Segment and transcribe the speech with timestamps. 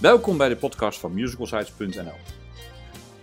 [0.00, 2.16] Welkom bij de podcast van musicalsites.nl.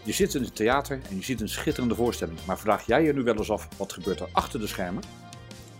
[0.03, 3.13] Je zit in het theater en je ziet een schitterende voorstelling, maar vraag jij je
[3.13, 5.03] nu wel eens af wat gebeurt er achter de schermen?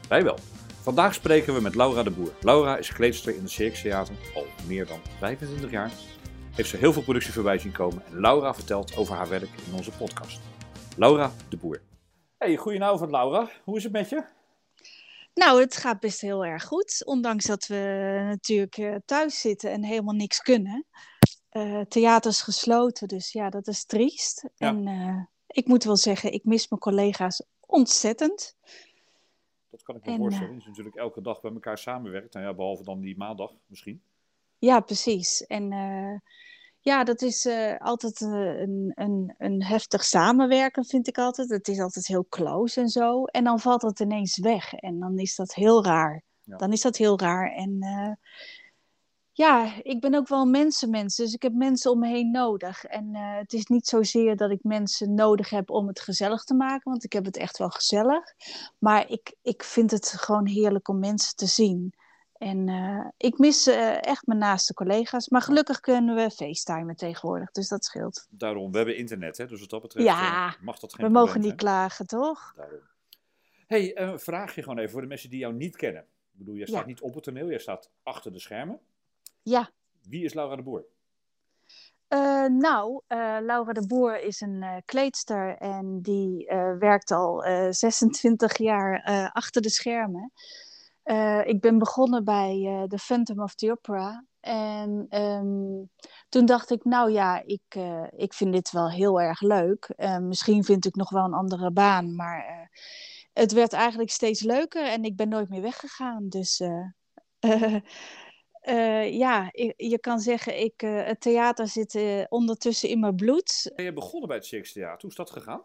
[0.08, 0.38] Wij wel.
[0.82, 2.32] Vandaag spreken we met Laura de Boer.
[2.42, 5.92] Laura is kleedster in het Circus Theater al meer dan 25 jaar.
[6.52, 9.76] Heeft ze heel veel productie voorbij zien komen en Laura vertelt over haar werk in
[9.76, 10.42] onze podcast.
[10.98, 11.82] Laura de Boer.
[12.38, 13.50] Hey, goedenavond Laura.
[13.64, 14.24] Hoe is het met je?
[15.34, 17.06] Nou, het gaat best heel erg goed.
[17.06, 20.86] Ondanks dat we natuurlijk eh, thuis zitten en helemaal niks kunnen.
[21.52, 24.50] Uh, theater is gesloten, dus ja, dat is triest.
[24.56, 24.68] Ja.
[24.68, 28.58] En eh, ik moet wel zeggen, ik mis mijn collega's ontzettend.
[29.70, 30.54] Dat kan ik me En, voorstellen.
[30.54, 32.34] Je is natuurlijk elke dag bij elkaar samenwerkt.
[32.34, 34.02] Nou ja, behalve dan die maandag misschien.
[34.58, 35.46] Ja, precies.
[35.46, 35.72] En
[36.84, 41.50] ja, dat is eh, altijd eh, een, een, een heftig samenwerken, vind ik altijd.
[41.50, 43.24] Het is altijd heel close en zo.
[43.24, 44.74] En dan valt het ineens weg.
[44.74, 46.24] En dan is dat heel raar.
[46.42, 46.58] Ja.
[46.58, 47.52] Dan is dat heel raar.
[47.52, 48.12] En eh,
[49.32, 51.16] ja, ik ben ook wel mensenmens.
[51.16, 52.84] Dus ik heb mensen om me heen nodig.
[52.84, 56.92] En het is niet zozeer dat ik mensen nodig heb om het gezellig te maken.
[56.92, 58.24] Want ik heb het echt wel gezellig.
[58.78, 61.94] Maar ik, ik vind het gewoon heerlijk om mensen te zien.
[62.42, 65.30] En eh, ik mis eh, echt mijn naaste collega's.
[65.30, 67.52] Maar gelukkig kunnen we facetimen tegenwoordig.
[67.52, 68.28] Dus dat scheelt.
[68.30, 71.12] Daarom, we hebben internet, hè, dus wat dat betreft Ja, eh, mag dat geen We
[71.12, 72.54] mogen niet klagen, toch?
[72.56, 72.80] Daarom.
[73.68, 76.02] hey, eh, vraag je gewoon even voor de mensen die jou niet kennen.
[76.02, 76.86] Ik bedoel, jij staat Ja.
[76.88, 78.80] niet op het toneel, jij staat achter de schermen.
[79.42, 79.70] Ja.
[80.02, 80.86] Wie is Laura de Boer?
[82.50, 83.02] Nou,
[83.42, 86.46] Laura de Boer is een kleedster en die
[86.80, 89.02] werkt al eh, 26 jaar
[89.34, 90.32] achter de schermen.
[91.04, 94.26] Eh, ik ben begonnen bij eh The Phantom of the Opera.
[94.40, 95.84] En ehm,
[96.30, 99.94] toen dacht ik, nou ja, ik, eh, ik vind dit wel heel erg leuk.
[100.22, 102.70] Misschien vind ik nog wel een andere baan, maar
[103.34, 106.30] het werd eigenlijk steeds leuker en ik ben nooit meer weggegaan.
[106.30, 106.58] Dus
[109.24, 113.72] ja, je, je kan zeggen, ik, het theater zit ondertussen in mijn bloed.
[113.76, 115.02] Ben je begonnen bij het Circus Theater?
[115.02, 115.64] Hoe is dat gegaan?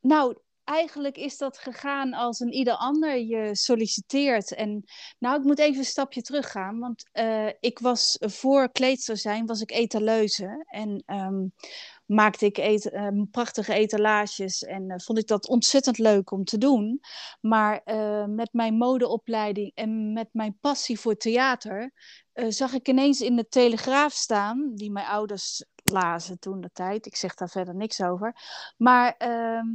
[0.00, 0.36] Nou,
[0.68, 4.54] eigenlijk is dat gegaan als een ieder ander je solliciteert.
[4.54, 4.84] En
[5.18, 6.78] nou, ik moet even een stapje teruggaan.
[6.78, 10.64] Want eh, ik was voor kleedster zijn, was ik etaleuze.
[10.66, 11.46] En ehm,
[12.06, 14.62] maakte ik ehm, prachtige etalages.
[14.62, 17.00] En eh, vond ik dat ontzettend leuk om te doen.
[17.40, 21.92] Maar eh, met mijn modeopleiding en met mijn passie voor theater...
[22.48, 27.06] zag ik ineens in de Telegraaf staan, die mijn ouders lazen toen de tijd.
[27.06, 28.36] Ik zeg daar verder niks over.
[28.76, 29.66] Maar ehm,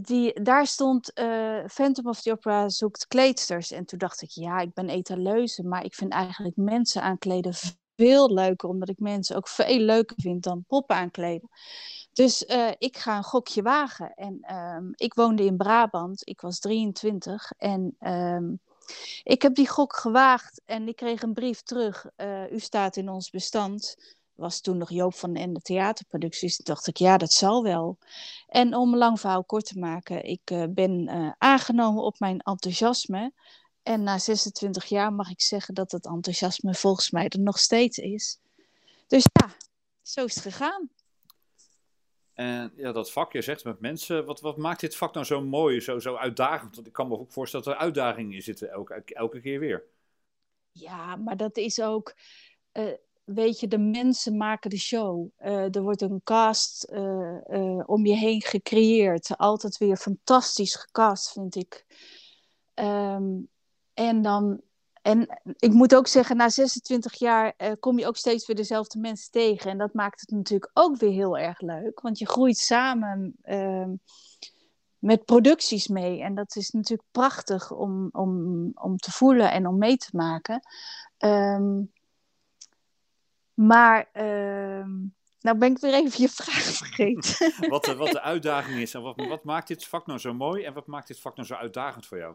[0.00, 3.70] die, daar stond eh, Phantom of the Opera zoekt kleedsters.
[3.70, 7.54] En toen dacht ik, ja, ik ben etaleuze, maar ik vind eigenlijk mensen aankleden
[7.96, 11.48] veel leuker, omdat ik mensen ook veel leuker vind dan poppen aankleden.
[12.12, 14.14] Dus eh, ik ga een gokje wagen.
[14.14, 18.54] En ehm, ik woonde in Brabant, ik was 23 en ehm,
[19.22, 22.06] ik heb die gok gewaagd en ik kreeg een brief terug.
[22.16, 23.96] eh, u staat in ons bestand.
[24.36, 26.56] Was toen nog Joop van den Ende theaterproducties.
[26.56, 27.98] Dacht ik, ja, dat zal wel.
[28.46, 32.40] En om een lang verhaal kort te maken, ik eh, ben eh, aangenomen op mijn
[32.40, 33.32] enthousiasme.
[33.82, 37.98] En na 26 jaar mag ik zeggen dat het enthousiasme volgens mij er nog steeds
[37.98, 38.38] is.
[39.06, 39.56] Dus ja,
[40.02, 40.90] zo is het gegaan.
[42.36, 45.40] En ja, dat vak, je zegt met mensen, wat, wat maakt dit vak nou zo
[45.40, 46.74] mooi, zo, zo uitdagend?
[46.74, 49.84] Want ik kan me ook voorstellen dat er uitdagingen in zitten, elke, elke keer weer.
[50.72, 52.14] Ja, maar dat is ook,
[52.72, 52.92] eh,
[53.26, 55.28] weet je, de mensen maken de show.
[55.36, 59.36] Eh, er wordt een cast eh, eh, om je heen gecreëerd.
[59.36, 61.86] Altijd weer fantastisch gecast, vind ik.
[62.74, 63.24] Ehm,
[63.94, 64.60] en dan,
[65.02, 69.30] en ik moet ook zeggen, na 26 jaar kom je ook steeds weer dezelfde mensen
[69.30, 69.70] tegen.
[69.70, 73.34] En dat maakt het natuurlijk ook weer heel erg leuk, want je groeit samen.
[73.42, 73.90] ehm,
[74.98, 76.22] met producties mee.
[76.22, 80.60] En dat is natuurlijk prachtig om, om, om te voelen en om mee te maken.
[81.18, 81.82] Ehm,
[83.56, 84.90] maar, ehm,
[85.40, 87.52] nou ben ik weer even je vraag vergeten.
[87.70, 90.64] Wat de, wat de uitdaging is en wat, wat maakt dit vak nou zo mooi
[90.64, 92.34] en wat maakt dit vak nou zo uitdagend voor jou?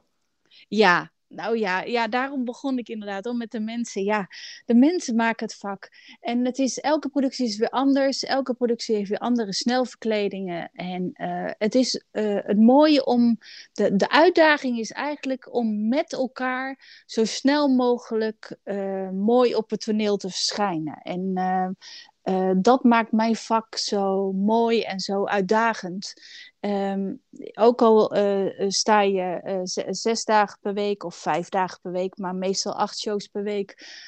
[0.67, 4.03] ja, nou ja, ja, daarom begon ik inderdaad om met de mensen.
[4.03, 4.27] Ja,
[4.65, 5.89] de mensen maken het vak.
[6.19, 8.23] En het is, elke productie is weer anders.
[8.23, 10.69] Elke productie heeft weer andere snelverkledingen.
[10.73, 13.37] En eh, het is eh, het mooie om.
[13.73, 19.81] De, de uitdaging is eigenlijk om met elkaar zo snel mogelijk eh, mooi op het
[19.81, 20.97] toneel te verschijnen.
[21.01, 21.33] En
[22.21, 26.13] eh, dat maakt mijn vak zo mooi en zo uitdagend.
[26.59, 27.13] Ehm,
[27.53, 29.59] ook al eh, sta je eh,
[29.91, 33.99] zes dagen per week of vijf dagen per week, maar meestal acht shows per week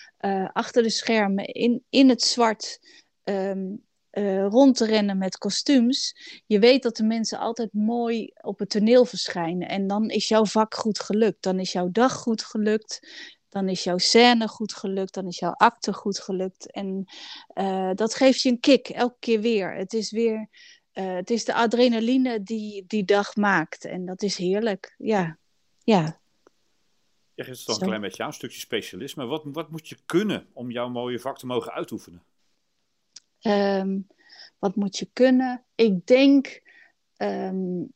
[0.54, 2.80] achter de schermen in, in het zwart
[3.24, 3.76] ehm,
[4.14, 6.16] eh, rond te rennen met kostuums.
[6.46, 9.68] Je weet dat de mensen altijd mooi op het toneel verschijnen.
[9.68, 11.44] En dan is jouw vak goed gelukt.
[11.44, 13.00] Dan is jouw dag goed gelukt.
[13.54, 16.72] Dan is jouw scène goed gelukt, dan is jouw acte goed gelukt.
[16.72, 17.06] En
[17.54, 19.76] uh, dat geeft je een kick, elke keer weer.
[19.76, 20.48] Het is weer,
[20.94, 23.86] uh, het is de adrenaline die die dag maakt.
[23.86, 25.38] En dat is heerlijk, ja.
[25.84, 26.20] ja.
[27.34, 29.26] Je geeft het toch een klein beetje aan, een stukje specialisme.
[29.26, 32.24] Wat, wat moet je kunnen om jouw mooie vak te mogen uitoefenen?
[33.42, 34.08] Um,
[34.60, 35.64] wat moet je kunnen?
[35.76, 36.62] Ik denk,
[37.18, 37.94] um,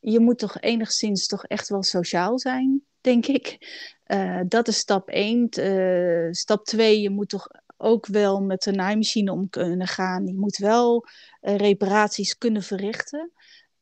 [0.00, 3.58] je moet toch enigszins toch echt wel sociaal zijn, denk ik.
[4.06, 5.48] Uh, dat is stap 1.
[5.58, 10.26] Uh, eh, stap 2, je moet toch ook wel met de naaimachine om kunnen gaan.
[10.26, 11.06] Je moet wel
[11.42, 13.32] uh, reparaties kunnen verrichten.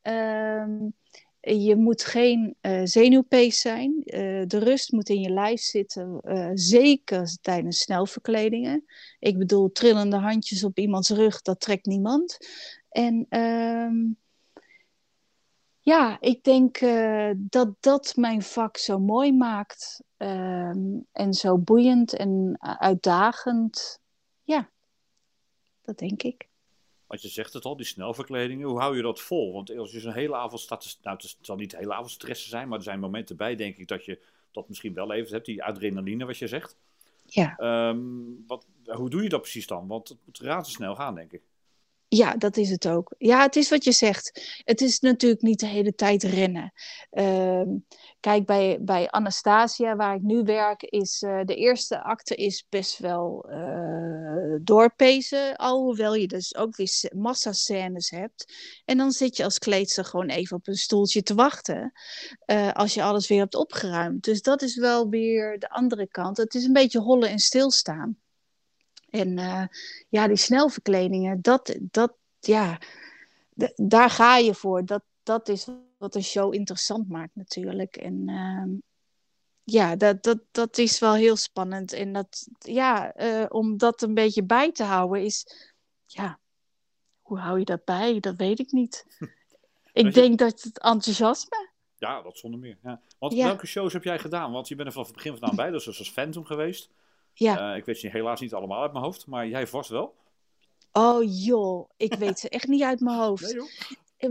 [0.03, 0.95] Um,
[1.41, 4.03] je moet geen zenuwpees zijn.
[4.47, 6.21] De rust moet in je lijf zitten,
[6.55, 8.85] zeker tijdens snelverkledingen.
[9.19, 12.39] Ik bedoel, trillende handjes op iemands rug, dat trekt niemand.
[12.89, 13.95] En ehm,
[15.89, 16.79] ja, ik denk
[17.37, 20.03] dat dat mijn vak zo mooi maakt.
[20.17, 24.01] Ehm, en zo boeiend en uitdagend.
[24.43, 24.71] Ja,
[25.83, 26.49] dat denk ik.
[27.07, 29.53] Want je zegt het al, die snelverkledingen, hoe hou je dat vol?
[29.53, 32.11] Want als je zo'n hele avond staat te, nou het zal niet de hele avond
[32.11, 34.21] stressen zijn, maar er zijn momenten bij, denk ik, dat je
[34.51, 36.77] dat misschien wel even hebt, die adrenaline wat je zegt.
[37.25, 37.59] Ja.
[37.89, 39.87] Um, wat, hoe doe je dat precies dan?
[39.87, 41.43] Want het moet razendsnel gaan, denk ik.
[42.11, 43.15] Ja, dat is het ook.
[43.19, 44.61] Ja, het is wat je zegt.
[44.65, 46.73] Het is natuurlijk niet de hele tijd rennen.
[47.11, 47.63] Uh,
[48.21, 52.99] kijk, bij, bij Anastasia, waar ik nu werk, is uh, de eerste acte is best
[52.99, 55.57] wel uh, doorpezen.
[55.57, 58.53] Alhoewel je dus ook weer massascènes hebt.
[58.85, 61.93] En dan zit je als kleedster gewoon even op een stoeltje te wachten.
[62.47, 64.25] Uh, als je alles weer hebt opgeruimd.
[64.25, 66.37] Dus dat is wel weer de andere kant.
[66.37, 68.19] Het is een beetje hollen en stilstaan.
[69.11, 69.65] En uh,
[70.09, 72.81] ja, die snelverkledingen, dat, dat ja,
[73.77, 74.85] daar ga je voor.
[74.85, 75.67] Dat, dat is
[75.99, 77.97] wat een show interessant maakt natuurlijk.
[77.97, 78.79] En uh,
[79.65, 81.93] ja, dat, dat, dat is wel heel spannend.
[81.93, 85.47] En dat, ja, uh, om dat een beetje bij te houden is,
[86.07, 86.39] ja,
[87.21, 88.21] hoe hou je dat bij?
[88.21, 89.07] Dat weet ik niet.
[89.93, 91.69] ik denk dat het enthousiasme.
[91.97, 92.79] Ja, dat zonder meer.
[92.83, 93.01] Ja.
[93.19, 93.45] Want ja.
[93.45, 94.53] welke shows heb jij gedaan?
[94.53, 96.91] Want je bent er vanaf het begin vandaan bij, dus zoals Phantom geweest.
[97.39, 97.71] Ja.
[97.71, 100.15] Uh, ik weet ze helaas niet allemaal uit mijn hoofd, maar jij vast wel.
[100.93, 103.43] Oh joh, ik weet ze echt niet uit mijn hoofd.
[103.43, 103.55] Nee,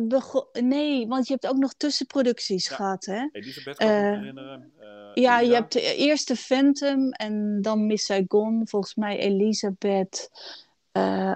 [0.08, 0.64] joh.
[0.64, 2.76] Nee, want je hebt ook nog tussenproducties ja.
[2.76, 3.28] gehad, hè?
[3.32, 4.72] Elisabeth kan uh, me herinneren.
[4.80, 8.68] Uh, ja, je hebt eerst de Phantom en dan Miss Saigon.
[8.68, 10.32] Volgens mij Elisabeth,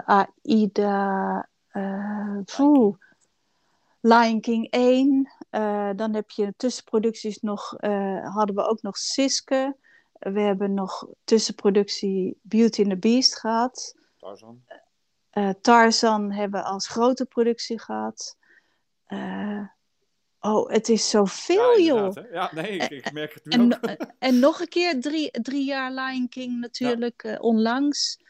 [0.04, 1.48] Aida,
[2.56, 2.96] poeh,
[4.00, 5.28] Lion King 1.
[5.96, 7.70] dan heb je tussenproducties nog,
[8.22, 9.76] hadden we ook nog Siske.
[10.22, 13.94] We hebben nog tussenproductie Beauty and the Beast gehad.
[14.18, 14.64] Tarzan.
[15.32, 18.36] Uh, Tarzan hebben we als grote productie gehad.
[19.08, 19.66] Uh,
[20.40, 22.14] oh, het is zoveel, ja, joh.
[22.14, 22.20] Hè?
[22.20, 24.06] Ja, nee, ik, ik, merk het nu en, ook.
[24.18, 27.36] en nog een keer drie, drie jaar Lion King natuurlijk, ja.
[27.36, 28.20] onlangs.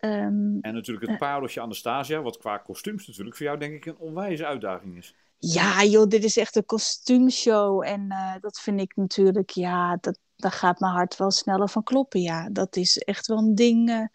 [0.00, 3.98] Um, en natuurlijk het pareltje Anastasia, wat qua kostuums natuurlijk voor jou denk ik een
[3.98, 5.14] onwijze uitdaging is.
[5.38, 7.82] Ja, joh, dit is echt een kostuumshow.
[7.82, 8.08] En
[8.40, 12.20] dat vind ik natuurlijk, ja, dat, daar gaat mijn hart wel sneller van kloppen.
[12.20, 14.08] Ja, dat is echt wel een ding.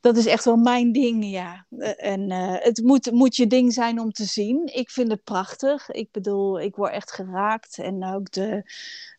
[0.00, 1.66] Dat is echt wel mijn ding, ja.
[1.70, 4.66] Uh, en uh, het moet, moet je ding zijn om te zien.
[4.74, 5.90] Ik vind het prachtig.
[5.90, 7.78] Ik bedoel, ik word echt geraakt.
[7.78, 8.62] En ook de,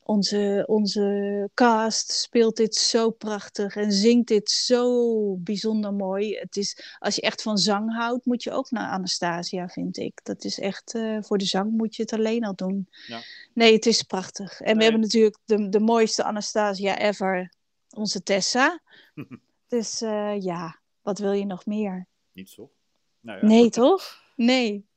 [0.04, 6.38] onze, onze cast speelt dit zo prachtig en zingt dit zo bijzonder mooi.
[6.38, 10.20] Het is, als je echt van zang houdt, moet je ook naar Anastasia, vind ik.
[10.24, 12.88] Dat is echt, uh, voor de zang moet je het alleen al doen.
[13.08, 13.22] Ja.
[13.54, 14.60] Nee, het is prachtig.
[14.60, 14.76] En nee.
[14.76, 17.54] we hebben natuurlijk de, de mooiste Anastasia ever,
[17.90, 18.82] onze Tessa.
[19.70, 22.08] dus uh, ja, wat wil je nog meer?
[22.32, 22.72] Niet zo.
[23.20, 23.46] Nou ja.
[23.46, 24.24] Nee, toch?
[24.36, 24.88] Nee.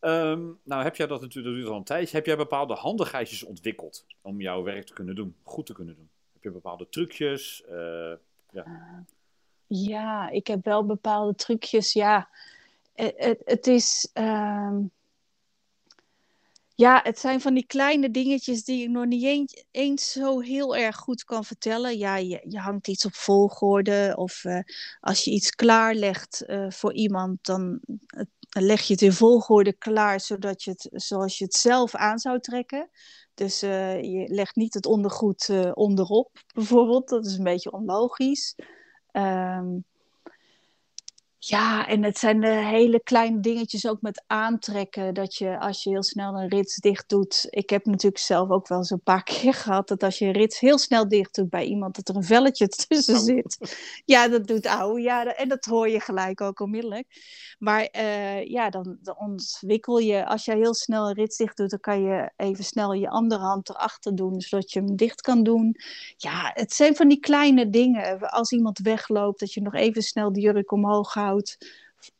[0.00, 2.16] Um, nou, heb jij dat natuurlijk dat al een tijdje.
[2.16, 6.10] Heb jij bepaalde handigheidjes ontwikkeld om jouw werk te kunnen doen, goed te kunnen doen?
[6.32, 7.62] Heb je bepaalde trucjes?
[7.68, 7.74] Uh,
[8.50, 8.66] ja.
[8.66, 8.98] Uh,
[9.66, 11.92] ja, ik heb wel bepaalde trucjes.
[11.92, 12.28] Ja,
[12.94, 14.10] het, het, het is.
[14.14, 14.94] Um...
[16.78, 20.96] Ja, het zijn van die kleine dingetjes die ik nog niet eens, zo heel erg
[20.96, 21.98] goed kan vertellen.
[21.98, 24.60] Ja, je, je hangt iets op volgorde of uh,
[25.00, 27.80] als je iets klaarlegt uh, voor iemand, dan
[28.50, 32.40] leg je het in volgorde klaar zodat je het zoals je het zelf aan zou
[32.40, 32.90] trekken.
[33.34, 37.08] Dus uh, je legt niet het ondergoed onderop, bijvoorbeeld.
[37.08, 38.54] Dat is een beetje onlogisch.
[39.12, 39.84] Um,
[41.48, 45.14] Ja, en het zijn de hele kleine dingetjes ook met aantrekken.
[45.14, 47.46] Dat je als je heel snel een rits dicht doet.
[47.50, 50.32] Ik heb natuurlijk zelf ook wel eens een paar keer gehad dat als je een
[50.32, 53.76] rits heel snel dicht doet bij iemand, dat er een velletje tussen zit.
[54.04, 54.98] Ja, dat doet ouw.
[54.98, 57.06] Ja, en dat hoor je gelijk ook onmiddellijk.
[57.58, 60.26] Maar uh, ja, dan, dan, ontwikkel je.
[60.26, 63.42] Als je heel snel een rits dicht doet, dan kan je even snel je andere
[63.42, 65.76] hand erachter doen, zodat je hem dicht kan doen.
[66.16, 68.30] Ja, het zijn van die kleine dingen.
[68.30, 71.35] Als iemand wegloopt, dat je nog even snel die jurk omhoog houdt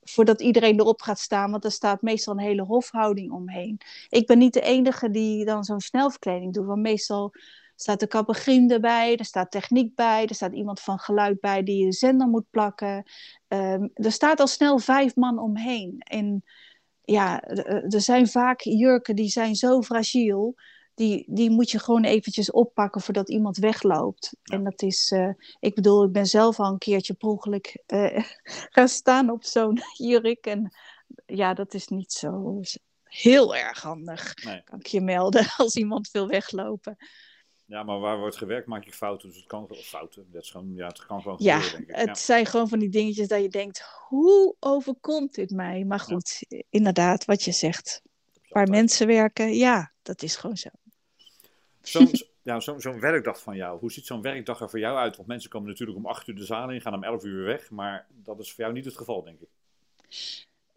[0.03, 3.79] voordat iedereen erop gaat staan, want er staat meestal een hele hofhouding omheen.
[4.09, 7.33] Ik ben niet de enige die dan zo'n snelverkleding doet, want meestal
[7.77, 11.85] staat de kappergriem erbij, er staat techniek bij, er staat iemand van geluid bij die
[11.85, 13.11] je zender moet plakken.
[13.49, 15.99] Um, er staat al snel vijf man omheen.
[15.99, 16.45] En
[17.03, 20.55] ja, er zijn vaak jurken die zijn zo fragiel
[20.97, 24.37] die, die moet je gewoon eventjes oppakken voordat iemand wegloopt.
[24.43, 28.19] En dat is, uh, ik bedoel, ik ben zelf al een keertje per ongeluk uh,
[28.75, 30.47] gaan staan op zo'n jurk.
[30.47, 30.75] En
[31.27, 32.61] ja, dat is niet zo
[33.03, 34.35] heel erg handig,
[34.65, 36.97] kan ik je melden, als iemand wil weglopen.
[37.67, 39.29] Ja, maar waar wordt gewerkt maak je fouten.
[39.29, 40.27] Dus het kan fouten.
[40.31, 42.09] Dat is gewoon, ja, het kan gewoon ja, gebeuren, denk ik.
[42.09, 45.85] Het zijn gewoon van die dingetjes dat je denkt, hoe overkomt dit mij?
[45.85, 48.03] Maar goed, inderdaad, wat je zegt.
[48.49, 50.69] Waar mensen werken, ja, dat is gewoon zo.
[51.89, 52.11] Zo'n
[52.43, 55.17] ja, zo, zo'n werkdag van jou, hoe ziet zo'n werkdag er voor jou uit?
[55.17, 57.71] Want mensen komen natuurlijk om 8 uur de zaal in, gaan om 11 uur weg,
[57.71, 59.49] maar dat is voor jou niet het geval, denk ik.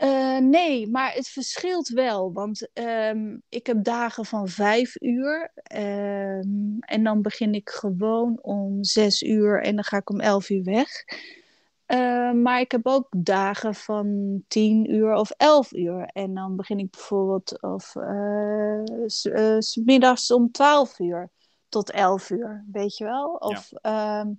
[0.03, 2.33] Uh, nee, maar het verschilt wel.
[2.33, 5.51] Want um, ik heb dagen van vijf uur.
[5.75, 10.49] Um, en dan begin ik gewoon om zes uur en dan ga ik om elf
[10.49, 10.89] uur weg.
[11.93, 16.05] Uh, maar ik heb ook dagen van tien uur of elf uur.
[16.05, 18.83] En dan begin ik bijvoorbeeld of, uh,
[19.59, 21.29] s, middags om twaalf uur
[21.69, 23.33] tot elf uur, weet je wel?
[23.33, 24.23] Of, ja.
[24.23, 24.31] uh,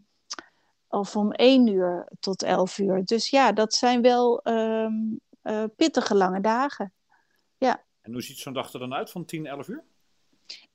[0.88, 3.04] of om één uur tot elf uur.
[3.04, 5.20] Dus ja, dat zijn wel um,
[5.76, 6.92] pittige lange dagen.
[7.56, 7.84] Ja.
[8.00, 9.84] En hoe ziet zo'n dag er dan uit van 10, 11 uur?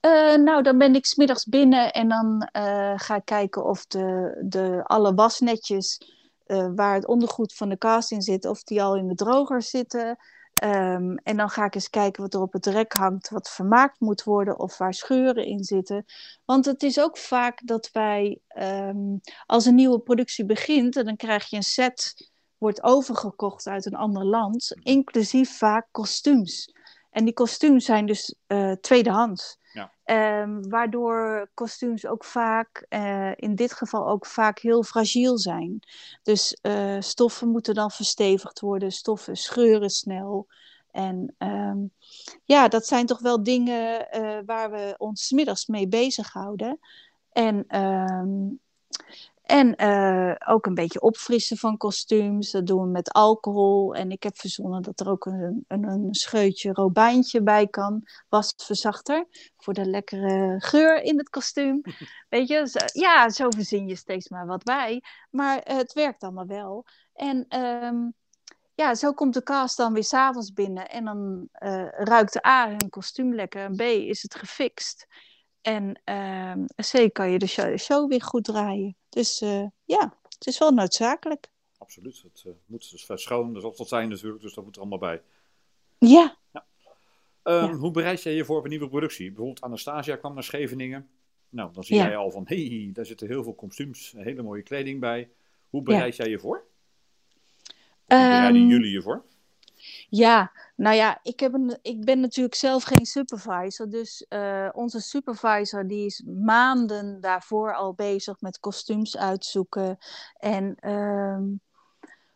[0.01, 4.37] Uh, nou, dan ben ik smiddags binnen en dan uh, ga ik kijken of de,
[4.45, 6.01] de, alle wasnetjes
[6.45, 9.61] uh, waar het ondergoed van de cast in zit, of die al in de droger
[9.61, 10.17] zitten.
[10.63, 13.99] Um, en dan ga ik eens kijken wat er op het rek hangt, wat vermaakt
[13.99, 16.05] moet worden of waar scheuren in zitten.
[16.45, 21.15] Want het is ook vaak dat wij, um, als een nieuwe productie begint, en dan
[21.15, 26.73] krijg je een set, wordt overgekocht uit een ander land, inclusief vaak kostuums.
[27.09, 29.57] En die kostuums zijn dus uh, tweedehands.
[29.75, 30.41] Ja.
[30.41, 35.79] Um, waardoor kostuums ook vaak, uh, in dit geval ook vaak heel fragiel zijn.
[36.23, 40.47] Dus uh, stoffen moeten dan verstevigd worden, stoffen scheuren snel.
[40.91, 41.91] En um,
[42.43, 46.79] ja, dat zijn toch wel dingen uh, waar we ons middags mee bezighouden.
[47.31, 48.59] En um,
[49.45, 52.51] en uh, ook een beetje opfrissen van kostuums.
[52.51, 53.95] Dat doen we met alcohol.
[53.95, 58.03] En ik heb verzonnen dat er ook een, een, een scheutje robijntje bij kan.
[58.29, 59.27] Wasverzachter.
[59.57, 61.81] Voor de lekkere geur in het kostuum.
[62.29, 65.03] Weet je, zo, ja, zo verzin je steeds maar wat bij.
[65.29, 66.85] Maar uh, het werkt allemaal wel.
[67.13, 68.13] En um,
[68.75, 70.89] ja, zo komt de cast dan weer s'avonds binnen.
[70.89, 73.63] En dan uh, ruikt de A hun kostuum lekker.
[73.63, 75.07] En B is het gefixt.
[75.65, 78.95] En uh, C kan je de show, show, weer goed draaien.
[79.09, 81.47] Dus uh, ja, het is wel noodzakelijk.
[81.77, 82.21] Absoluut.
[82.23, 85.21] Het uh, moet dus zal het zijn natuurlijk, dus dat moet er allemaal bij.
[85.97, 86.37] Ja.
[86.53, 86.65] ja.
[87.43, 87.73] Um, ja.
[87.73, 89.27] Hoe bereid jij je voor op een nieuwe productie?
[89.27, 91.09] Bijvoorbeeld Anastasia kwam naar Scheveningen.
[91.49, 92.05] Nou, dan zie ja.
[92.05, 95.29] jij al van, hé, hey, daar zitten heel veel kostuums, hele mooie kleding bij.
[95.69, 96.65] Hoe bereid jij je voor?
[97.67, 99.25] Hoe bereiden um, jullie je voor?
[100.09, 103.89] Ja, nou ja, ik, heb een, ik ben natuurlijk zelf geen supervisor.
[103.89, 109.97] Dus uh, onze supervisor die is maanden daarvoor al bezig met kostuums uitzoeken.
[110.37, 111.61] En um,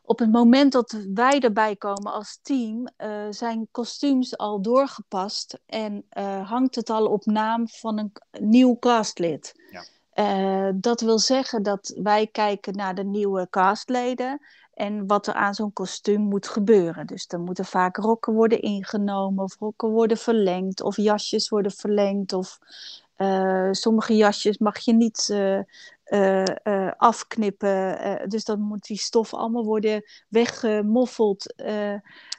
[0.02, 5.60] op het moment dat wij erbij komen als team, uh, zijn kostuums al doorgepast.
[5.66, 9.54] En uh, hangt het al op naam van een nieuw castlid.
[9.72, 10.72] Ja.
[10.76, 14.42] dat wil zeggen dat wij kijken naar de nieuwe castleden
[14.80, 17.08] en wat er aan zo'n kostuum moet gebeuren.
[17.08, 22.34] Dus er moeten vaak rokken worden ingenomen, of rokken worden verlengd, of jasjes worden verlengd,
[22.34, 22.60] of
[23.18, 25.62] uh, sommige jasjes mag je niet uh,
[26.64, 28.00] uh, afknippen.
[28.30, 31.54] dus dan moet die stof allemaal worden weggemoffeld.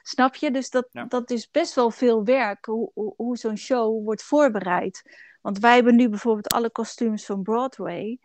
[0.03, 0.51] snap je?
[0.51, 1.05] Dus dat, ja.
[1.05, 5.03] dat is best wel veel werk, hoe, hoe, hoe zo'n show wordt voorbereid.
[5.41, 8.19] Want wij hebben nu bijvoorbeeld alle kostuums van Broadway.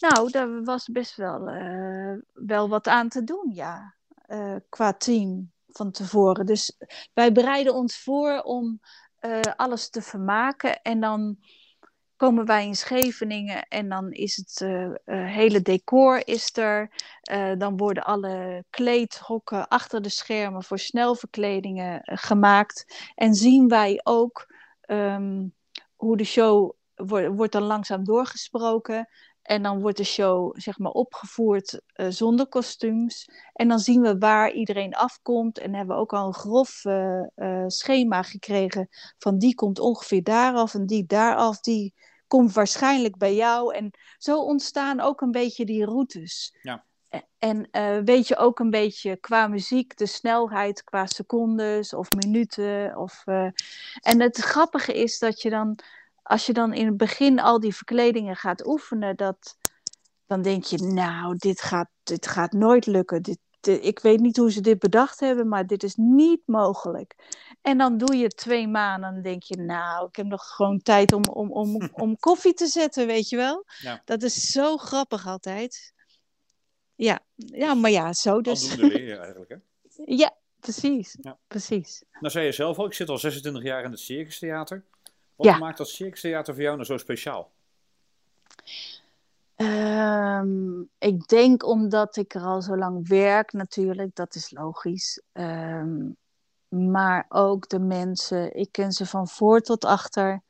[0.00, 3.94] Nou, daar was best wel, uh, wel wat aan te doen, ja.
[4.28, 6.46] Uh, qua team van tevoren.
[6.46, 6.76] Dus
[7.14, 8.80] wij bereiden ons voor om
[9.20, 10.82] uh, alles te vermaken.
[10.82, 11.38] En dan,
[12.20, 14.68] komen wij in Scheveningen en dan is het
[15.04, 16.90] hele decor is er.
[17.58, 23.10] Dan worden alle kleedhokken achter de schermen voor snelverkledingen gemaakt.
[23.14, 24.54] En zien wij ook
[24.86, 25.54] um,
[25.96, 26.72] hoe de show
[27.34, 29.08] wordt dan langzaam doorgesproken.
[29.42, 33.30] En dan wordt de show zeg maar opgevoerd uh, zonder kostuums.
[33.52, 35.58] En dan zien we waar iedereen afkomt.
[35.58, 38.88] En hebben we ook al een grof uh, uh, schema gekregen.
[39.18, 41.60] Van die komt ongeveer daar af en die daar af.
[41.60, 41.94] Die
[42.26, 43.74] komt waarschijnlijk bij jou.
[43.74, 46.56] En zo ontstaan ook een beetje die routes.
[46.62, 46.84] Ja.
[47.38, 47.68] En
[48.04, 52.96] weet je ook een beetje qua muziek de snelheid qua secondes of minuten.
[52.96, 53.24] Of,
[54.00, 55.78] en het grappige is dat je dan
[56.30, 59.56] als je dan in het begin al die verkledingen gaat oefenen, dat,
[60.26, 63.22] dan denk je, nou, dit gaat, dit gaat nooit lukken.
[63.22, 63.38] Dit,
[63.82, 67.14] ik weet niet hoe ze dit bedacht hebben, maar dit is niet mogelijk.
[67.62, 70.78] En dan doe je twee maanden en dan denk je, nou, ik heb nog gewoon
[70.82, 73.64] tijd om, om, om, om koffie te zetten, weet je wel.
[73.78, 74.02] Ja.
[74.04, 75.92] Dat is zo grappig altijd.
[76.94, 78.70] Ja, ja maar ja, zo dus.
[78.70, 79.56] Aldoende leer je eigenlijk, hè?
[80.22, 81.16] Ja, precies.
[81.20, 81.38] Ja.
[81.46, 82.04] precies.
[82.20, 84.84] Nou zei je zelf al, ik zit al 26 jaar in het Circus Theater.
[85.40, 85.58] Wat Ja.
[85.58, 87.50] maakt dat Circus Theater voor jou nou zo speciaal?
[89.56, 95.22] Ehm, ik denk omdat ik er al zo lang werk, natuurlijk, dat is logisch.
[95.32, 96.08] Ehm,
[96.68, 100.42] maar ook de mensen, ik ken ze van voor tot achter,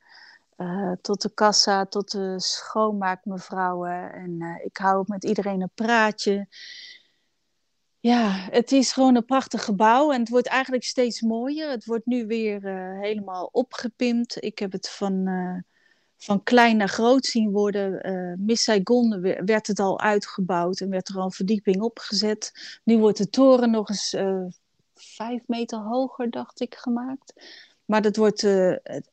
[0.56, 4.12] eh, tot de kassa, tot de schoonmaakmevrouwen.
[4.12, 6.46] En eh, ik hou met iedereen een praatje.
[8.00, 11.70] Ja, het is gewoon een prachtig gebouw en het wordt eigenlijk steeds mooier.
[11.70, 14.44] Het wordt nu weer eh, helemaal opgepimpt.
[14.44, 15.56] Ik heb het van, eh,
[16.16, 18.02] van klein naar groot zien worden.
[18.02, 22.52] Eh, Miss Saigon we- werd het al uitgebouwd en werd er al een verdieping opgezet.
[22.84, 24.16] Nu wordt de toren nog eens
[24.94, 27.32] vijf meter hoger, dacht ik, gemaakt.
[27.84, 28.42] Maar dat wordt,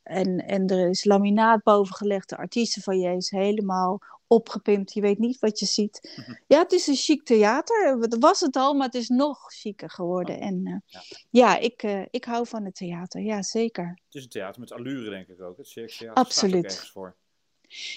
[0.04, 2.30] en, en er is laminaat boven gelegd.
[2.30, 4.94] De artiestenfoyer is helemaal opgepimpt.
[4.94, 6.24] Je weet niet wat je ziet.
[6.48, 8.00] Ja, het is een chic theater.
[8.00, 10.40] Dat was het al, maar het is nog chiquer geworden.
[10.40, 11.02] En eh, Ja.
[11.30, 13.22] ja, ik, eh, ik hou van het theater.
[13.22, 13.88] Ja, zeker.
[14.06, 15.58] Het is een theater met allure, denk ik ook.
[15.58, 16.90] Het Circus Theater Absoluut.
[16.94, 17.16] voor.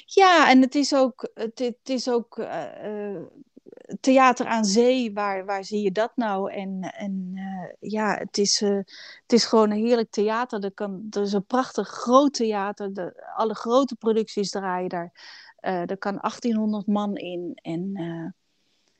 [0.05, 3.23] Ja, en het is ook, het, het is ook eh,
[4.01, 5.13] theater aan zee.
[5.13, 6.53] Waar, waar zie je dat nou?
[6.53, 7.35] En, en
[7.81, 10.65] ja, het is, het is gewoon een heerlijk theater.
[10.65, 12.95] Er, kan, er is een prachtig groot theater.
[12.95, 15.13] De, alle grote producties draaien daar.
[15.61, 17.53] Eh, er kan 1800 man in.
[17.55, 18.31] En eh,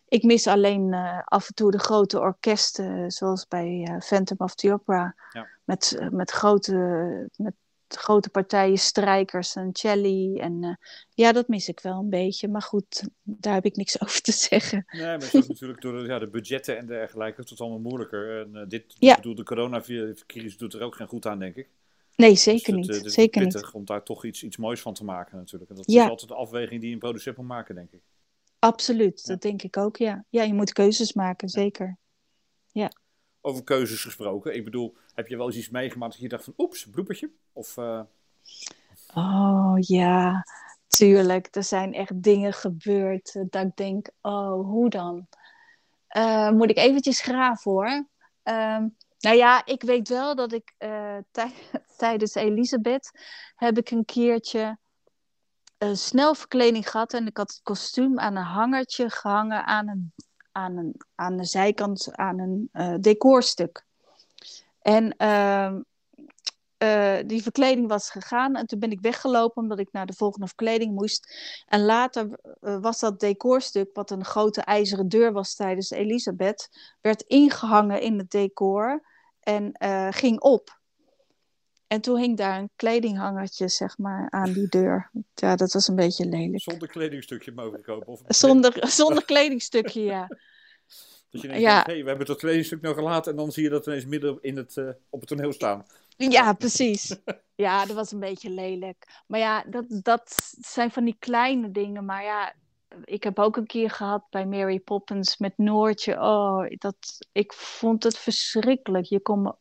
[0.09, 4.73] ik mis alleen eh, af en toe de grote orkesten, zoals bij Phantom of the
[4.73, 5.15] Opera.
[5.33, 5.47] Ja.
[5.65, 6.75] Met, met, grote,
[7.37, 7.55] met
[7.89, 10.39] grote partijen strijkers en celli.
[10.39, 10.79] En
[11.15, 12.49] ja, dat mis ik wel een beetje.
[12.49, 14.85] Maar goed, daar heb ik niks over te zeggen.
[14.91, 18.41] Nee, maar het is natuurlijk door de, ja, de budgetten en dergelijke tot allemaal moeilijker.
[18.41, 19.11] En dit, Ja.
[19.11, 21.69] ik bedoel, de coronacrisis doet er ook geen goed aan, denk ik.
[22.21, 22.91] Nee, Dus zeker het, niet.
[22.91, 23.71] eh, het is zeker niet.
[23.73, 25.71] om daar toch iets, iets moois van te maken natuurlijk.
[25.71, 26.05] En dat Ja.
[26.05, 28.01] is altijd de afweging die een producent moet maken, denk ik.
[28.59, 29.33] Absoluut, Ja.
[29.33, 30.25] dat denk ik ook, ja.
[30.29, 31.99] Ja, je moet keuzes maken, zeker.
[33.43, 34.55] Over keuzes gesproken.
[34.55, 37.31] Ik bedoel, heb je wel eens iets meegemaakt dat je dacht van, oeps, bloepertje?
[37.53, 38.01] Of, eh,
[39.15, 40.47] Oh ja,
[40.87, 41.49] tuurlijk.
[41.57, 45.27] Er zijn echt dingen gebeurd dat ik denk, oh, hoe dan?
[46.07, 48.07] Eh, moet ik eventjes graven hoor.
[48.43, 48.87] Ehm,
[49.21, 51.55] nou ja, ik weet wel dat ik eh, tij-
[51.97, 53.11] tijdens Elisabeth
[53.55, 54.79] heb ik een keertje
[55.79, 60.13] een snelverkleding gehad en ik had het kostuum aan een hangertje gehangen aan, een,
[60.53, 63.85] aan, een, aan de zijkant aan een eh, decorstuk.
[64.83, 65.81] En ehm,
[66.77, 70.47] eh, die verkleding was gegaan en toen ben ik weggelopen omdat ik naar de volgende
[70.47, 71.35] verkleding moest.
[71.67, 76.69] En later eh, was dat decorstuk, wat een grote ijzeren deur was tijdens Elisabeth,
[77.01, 79.03] werd ingehangen in het decor
[79.51, 80.79] en eh, ging op.
[81.87, 85.11] En toen hing daar een kledinghangertje, zeg maar, aan die deur.
[85.35, 86.63] Ja, dat was een beetje lelijk.
[86.63, 88.07] zonder kledingstukje mogelijk kopen?
[88.07, 90.27] Of Zonder, zonder kledingstukje, ja.
[91.31, 91.83] Dat je denkt, Ja.
[91.87, 94.57] hey, we hebben dat kledingstuk nog gelaten en dan zie je dat ineens midden in
[94.57, 95.87] het, eh, op het toneel staan.
[96.17, 97.17] Ja, precies.
[97.55, 99.23] Ja, dat was een beetje lelijk.
[99.27, 102.05] Maar ja, dat, dat zijn van die kleine dingen.
[102.05, 102.55] Maar ja,
[103.05, 106.21] ik heb ook een keer gehad bij Mary Poppins met Noortje.
[106.21, 109.07] Oh, dat, ik vond het verschrikkelijk.
[109.07, 109.55] Je kon me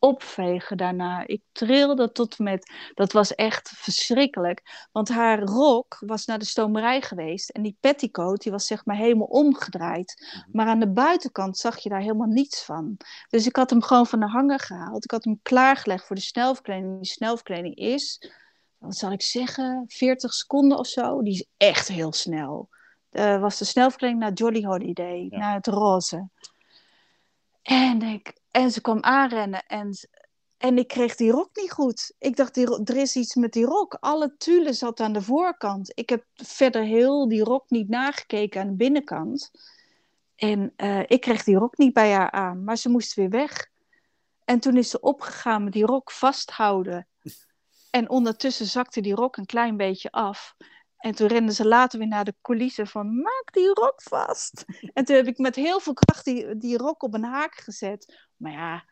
[0.00, 1.26] opvegen daarna.
[1.26, 2.72] Ik trilde tot met.
[2.94, 4.88] Dat was echt verschrikkelijk.
[4.92, 7.50] Want haar rok was naar de stomerij geweest.
[7.50, 10.42] En die petticoat die was zeg maar helemaal omgedraaid.
[10.52, 12.96] Maar aan de buitenkant zag je daar helemaal niets van.
[13.28, 15.04] Dus ik had hem gewoon van de hanger gehaald.
[15.04, 16.96] Ik had hem klaargelegd voor de snelverkleding.
[16.96, 18.30] Die snelverkleding is,
[18.80, 21.22] wat zal ik zeggen, 40 seconden of zo.
[21.22, 22.68] Die is echt heel snel.
[23.10, 25.38] Dat was de snelverkleding naar Jolly Holiday, Ja.
[25.38, 26.28] naar het roze.
[27.62, 30.08] En, ik, en ze kwam aanrennen en,
[30.56, 32.14] En ik kreeg die rok niet goed.
[32.18, 33.96] Ik dacht, die, er is iets met die rok.
[34.00, 35.92] Alle tulle zat aan de voorkant.
[35.94, 39.50] Ik heb verder heel die rok niet nagekeken aan de binnenkant.
[40.36, 43.68] En uh, ik kreeg die rok niet bij haar aan, maar ze moest weer weg.
[44.44, 47.06] En toen is ze opgegaan met die rok vasthouden.
[47.90, 50.54] En ondertussen zakte die rok een klein beetje af.
[50.96, 54.64] En toen renden ze later weer naar de coulissen van maak die rok vast.
[54.92, 58.28] En toen heb ik met heel veel kracht die, die rok op een haak gezet.
[58.36, 58.84] Maar ja,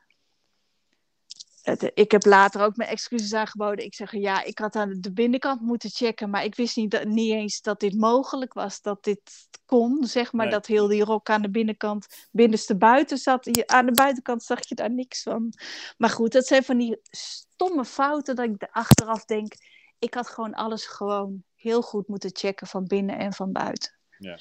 [1.94, 3.84] ik heb later ook mijn excuses aangeboden.
[3.84, 7.04] Ik zeg ja, ik had aan de binnenkant moeten checken, maar ik wist niet, dat,
[7.04, 11.30] niet eens dat dit mogelijk was, dat dit kon, zeg maar, dat heel die rok
[11.30, 13.66] aan de binnenkant binnenste buiten zat.
[13.66, 15.52] Aan de buitenkant zag je daar niks van.
[15.96, 19.52] Maar goed, dat zijn van die stomme fouten dat ik achteraf denk,
[19.98, 23.92] ik had gewoon alles gewoon heel goed moeten checken van binnen en van buiten.
[24.18, 24.38] Ja.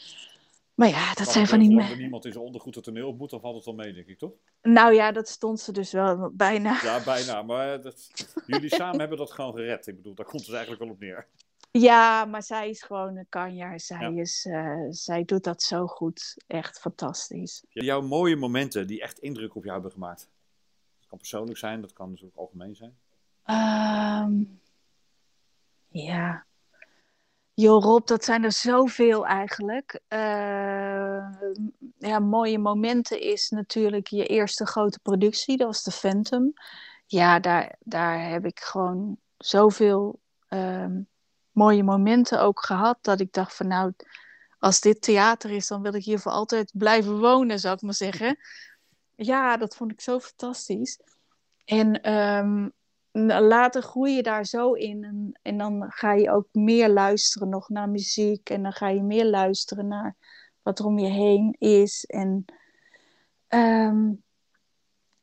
[0.78, 1.82] Maar ja, dat zijn van die...
[1.82, 4.08] Er niemand in zijn ondergoed het toneel op moet, dan valt het al mee, denk
[4.08, 4.32] ik, toch?
[4.62, 6.80] Nou ja, dat stond ze dus wel bijna.
[6.84, 7.42] Ja, bijna.
[7.52, 8.10] Maar dat,
[8.46, 9.88] jullie samen hebben dat gewoon gered.
[9.88, 11.28] Ik bedoel, daar komt het eigenlijk wel op neer.
[11.72, 13.78] Ja, maar zij is gewoon een kanja.
[13.78, 16.44] Zij, is, uh, zij doet dat zo goed.
[16.48, 17.63] Echt fantastisch.
[17.70, 20.30] Jouw mooie momenten die echt indruk op jou hebben gemaakt.
[21.00, 22.98] Dat kan persoonlijk zijn, dat kan dus ook algemeen zijn.
[24.26, 24.60] Um,
[25.90, 26.46] ja.
[27.60, 30.00] Jo Rob, dat zijn er zoveel eigenlijk.
[30.10, 31.30] Uh,
[31.98, 36.54] ja, mooie momenten is natuurlijk je eerste grote productie, dat was de Phantom.
[37.06, 40.86] Ja, daar, daar heb ik gewoon zoveel uh,
[41.52, 43.93] mooie momenten ook gehad, dat ik dacht van nou,
[44.60, 47.93] als dit theater is, dan wil ik hier voor altijd blijven wonen, zou ik maar
[47.93, 48.38] zeggen.
[49.15, 51.00] Ja, dat vond ik zo fantastisch.
[51.65, 52.74] En um,
[53.12, 55.04] later groei je daar zo in.
[55.04, 58.50] En, en dan ga je ook meer luisteren nog naar muziek.
[58.50, 60.15] En dan ga je meer luisteren naar
[60.62, 62.06] wat er om je heen is.
[62.06, 62.46] En
[63.48, 64.12] ehm,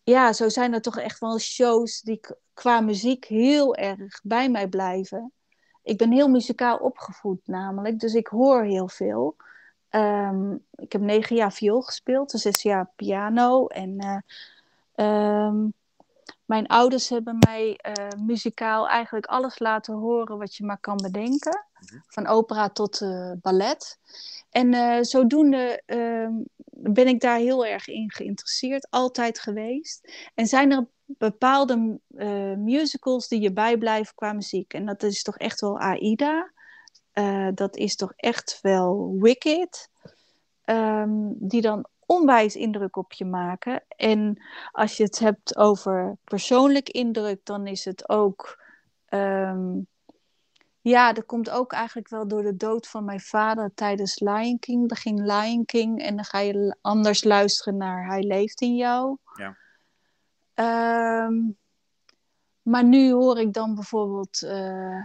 [0.02, 2.20] ja, zo zijn er toch echt wel shows die
[2.54, 5.32] qua muziek heel erg bij mij blijven.
[5.82, 9.36] Ik ben heel muzikaal opgevoed namelijk, dus ik hoor heel veel.
[9.88, 13.66] Ehm, ik heb negen jaar viool gespeeld, zes jaar piano.
[13.66, 14.22] En
[14.96, 15.54] uh,
[16.44, 21.66] mijn ouders hebben mij uh, muzikaal eigenlijk alles laten horen wat je maar kan bedenken.
[21.80, 22.00] Mhm.
[22.06, 23.98] Van opera tot uh, ballet.
[24.50, 26.32] En uh, zodoende ehm,
[26.70, 30.12] ben ik daar heel erg in geïnteresseerd, altijd geweest.
[30.34, 32.00] En zijn er bepaalde
[32.56, 34.74] musicals die je bijblijven qua muziek.
[34.74, 36.50] En dat is toch echt wel Aida.
[37.54, 39.90] dat is toch echt wel Wicked.
[40.64, 43.84] Um, die dan onwijs indruk op je maken.
[43.88, 48.62] En als je het hebt over persoonlijk indruk, dan is het ook.
[49.08, 49.78] Ehm,
[50.80, 54.98] ja, dat komt ook eigenlijk wel door de dood van mijn vader tijdens Lion King.
[54.98, 59.16] Ging Lion King en dan ga je anders luisteren naar Hij leeft in jou.
[59.34, 59.56] Ja.
[60.54, 61.34] Ehm,
[62.62, 65.04] maar nu hoor ik dan bijvoorbeeld uh,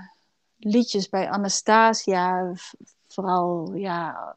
[0.57, 2.53] liedjes bij Anastasia,
[3.07, 4.35] vooral ja,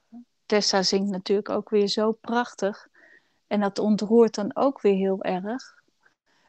[0.52, 2.88] Tessa zingt natuurlijk ook weer zo prachtig.
[3.46, 5.82] En dat ontroert dan ook weer heel erg.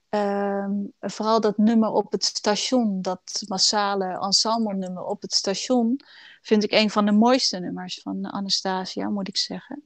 [0.09, 5.99] Ehm, vooral dat nummer op het station, dat massale ensemble nummer op het station,
[6.41, 9.83] vind ik een van de mooiste nummers van Anastasia, moet ik zeggen.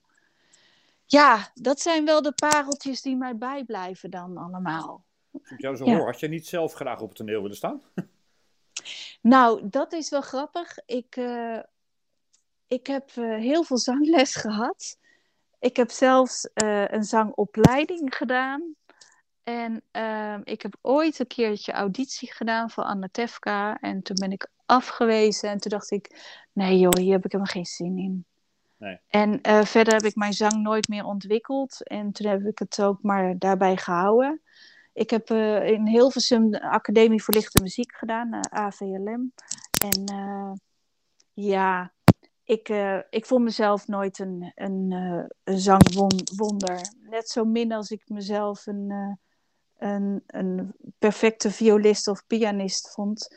[1.06, 5.06] Ja, dat zijn wel de pareltjes die mij bijblijven dan allemaal.
[5.32, 7.82] Als ik jou zo hoor, had je niet zelf graag op het toneel willen staan?
[9.22, 10.78] Nou, dat is wel grappig.
[10.86, 11.60] Ik, uh,
[12.68, 14.98] ik heb uh, heel veel zangles gehad.
[15.60, 18.76] Ik heb zelfs uh, een zangopleiding gedaan.
[19.44, 23.78] En uh, ik heb ooit een keertje auditie gedaan voor Anna Tefka.
[23.80, 25.50] En toen ben ik afgewezen.
[25.50, 28.26] En toen dacht ik, nee joh, hier heb ik helemaal geen zin in.
[28.78, 29.00] Nee.
[29.08, 31.88] En uh, verder heb ik mijn zang nooit meer ontwikkeld.
[31.88, 34.42] En toen heb ik het ook maar daarbij gehouden.
[34.94, 39.34] Ik heb uh, in Hilversum de Academie voor Lichte Muziek gedaan, AVLM.
[39.84, 40.04] En
[41.34, 41.94] ja,
[42.48, 46.82] ik, uh, ik voel mezelf nooit een, een, uh, een zangwonder.
[47.10, 49.14] Net zo min als ik mezelf een, uh,
[49.90, 53.28] een, een perfecte violist of pianist vond.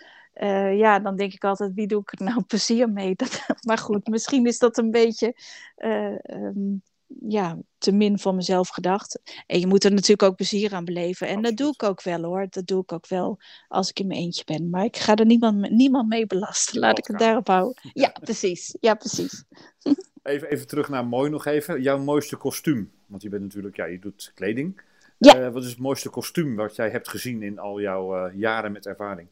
[0.75, 3.15] ja, dan denk ik altijd, wie doe ik er nou plezier mee?
[3.15, 5.35] Dat, maar goed, misschien is dat een beetje
[5.77, 6.83] um,
[7.29, 9.21] ja, te min van mezelf gedacht.
[9.47, 11.29] En je moet er natuurlijk ook plezier aan beleven.
[11.29, 12.47] En dat doe ik ook wel hoor.
[12.51, 14.71] Dat doe ik ook wel als ik in mijn eentje ben.
[14.71, 16.81] Maar ik ga er niemand, niemand mee belasten.
[16.81, 17.91] Laat ik het daarop houden.
[17.93, 18.77] Ja, precies.
[18.81, 19.45] Ja, precies.
[20.23, 21.83] Even, even terug naar mooi nog even.
[21.83, 22.93] Jouw mooiste kostuum.
[23.07, 24.83] Want je bent natuurlijk, ja, je doet kleding.
[25.19, 25.41] Ja.
[25.41, 28.73] Uh, wat is het mooiste kostuum wat jij hebt gezien in al jouw uh, jaren
[28.73, 29.29] met ervaring?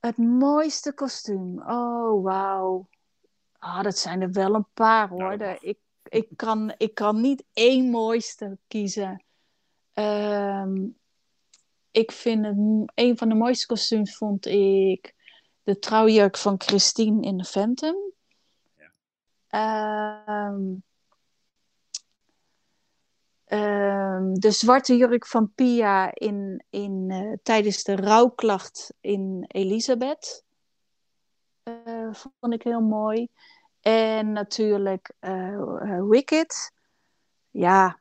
[0.00, 1.62] Het mooiste kostuum.
[1.66, 2.88] Oh, wauw.
[3.60, 5.36] Ah, dat zijn er wel een paar hoor.
[5.36, 9.24] Nou, ik, ik, kan, ik kan niet één mooiste kiezen.
[9.94, 10.98] Um,
[11.90, 12.56] ik vind het,
[12.94, 15.14] een van de mooiste kostuums vond ik
[15.62, 17.96] de trouwjurk van Christine in de Phantom.
[18.76, 18.92] Ja.
[19.48, 20.62] Ehm,
[23.44, 30.44] ehm, de zwarte jurk van Pia in, in, uh, tijdens de rouwklacht in Elisabeth.
[31.86, 33.28] Uh, vond ik heel mooi.
[33.80, 36.72] En natuurlijk uh, Wicked.
[37.50, 37.98] Ja,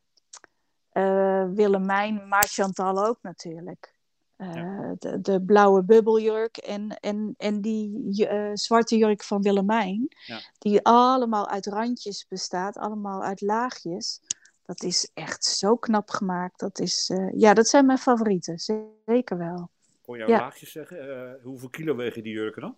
[1.54, 3.94] Willemijn, maar Chantal ook natuurlijk.
[4.38, 8.14] de, de, blauwe bubbeljurk en, en, en die
[8.54, 10.08] zwarte jurk van Willemijn.
[10.26, 10.40] Ja.
[10.58, 14.22] Die allemaal uit randjes bestaat, allemaal uit laagjes.
[14.66, 16.60] Dat is echt zo knap gemaakt.
[16.60, 18.60] Dat, is, ja, dat zijn mijn favorieten,
[19.06, 19.70] zeker wel.
[20.02, 20.40] Kon je ja.
[20.40, 21.40] laagjes zeggen?
[21.44, 22.76] hoeveel kilo wegen die jurken dan?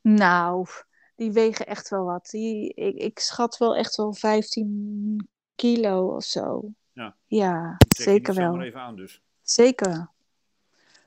[0.00, 0.66] Nou,
[1.16, 2.28] die wegen echt wel wat.
[2.30, 6.72] Die, ik, ik schat wel echt wel 15 kilo of zo.
[6.92, 8.52] Ja, ja zeker wel.
[8.56, 9.22] maar even aan dus.
[9.42, 10.10] Zeker.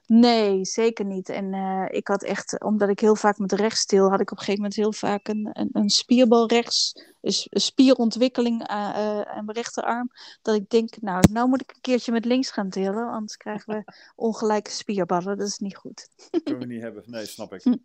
[0.05, 1.29] Nee, zeker niet.
[1.29, 4.37] En uh, ik had echt, omdat ik heel vaak met rechts stil, had ik op
[4.37, 9.45] een gegeven moment heel vaak een, een, een spierbal rechts, dus een spierontwikkeling uh, aan
[9.45, 10.09] mijn rechterarm.
[10.41, 13.73] Dat ik denk, nou, nou moet ik een keertje met links gaan tillen, anders krijgen
[13.73, 15.37] we ongelijke spierballen.
[15.37, 16.09] Dat is niet goed.
[16.29, 17.77] Dat kunnen we niet hebben, nee, snap ik.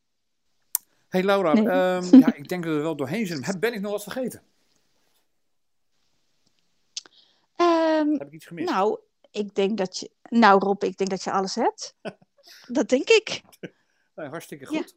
[1.09, 3.57] Hey Laura, ehm, ja, ik denk dat we wel doorheen zijn.
[3.61, 4.43] Ben ik nog wat vergeten?
[7.57, 8.71] Um, Heb ik iets gemist?
[8.71, 8.99] Nou,
[9.31, 10.11] ik denk dat je.
[10.29, 11.95] Nou, Rob, ik denk dat je alles hebt.
[12.77, 13.41] dat denk ik.
[14.15, 14.97] Nou, hartstikke goed.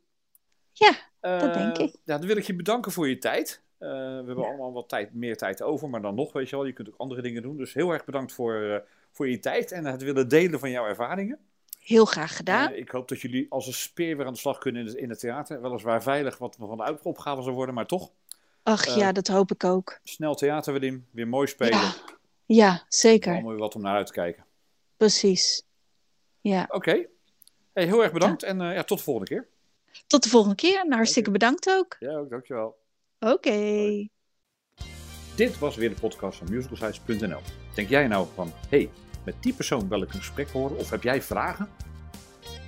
[0.71, 1.95] Ja, ja dat denk ehm, ik.
[2.03, 3.61] Ja, dan wil ik je bedanken voor je tijd.
[3.79, 6.65] Uh, we hebben allemaal wat tijd, meer tijd over, maar dan nog, weet je wel,
[6.65, 7.57] je kunt ook andere dingen doen.
[7.57, 8.77] Dus heel erg bedankt voor, uh,
[9.11, 11.39] voor je tijd en het willen delen van jouw ervaringen.
[11.81, 12.71] Heel graag gedaan.
[12.71, 14.97] Uh, ik hoop dat jullie als een speer weer aan de slag kunnen in het,
[14.97, 15.61] in het theater.
[15.61, 18.11] Weliswaar veilig wat van de opgave zal worden, maar toch.
[18.63, 19.99] Ach uh, ja, dat hoop ik ook.
[20.03, 21.79] Snel theater in, weer mooi spelen.
[21.79, 21.93] Ja,
[22.45, 23.33] ja zeker.
[23.33, 24.45] Allemaal wat om naar uit te kijken.
[24.97, 25.63] Precies.
[26.41, 26.63] Ja.
[26.63, 26.75] Oké.
[26.75, 27.09] Okay.
[27.73, 28.47] Hey, heel erg bedankt ja.
[28.47, 29.47] en uh, ja, tot de volgende keer.
[30.07, 31.39] Tot de volgende keer en hartstikke okay.
[31.39, 31.95] bedankt ook.
[31.99, 32.79] Ja, ook dankjewel.
[33.19, 33.33] Oké.
[33.33, 34.09] Okay.
[35.35, 37.41] Dit was weer de podcast van musicalsites.nl.
[37.75, 38.89] Denk jij nou van, hey,
[39.23, 40.77] met die persoon wil ik een gesprek horen?
[40.77, 41.69] Of heb jij vragen?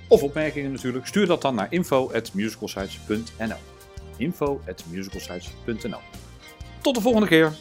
[0.08, 1.06] Of opmerkingen natuurlijk?
[1.06, 3.58] Stuur dat dan naar info.musicalsites.nl
[4.16, 6.00] info.musicalsites.nl
[6.80, 7.52] Tot de volgende keer!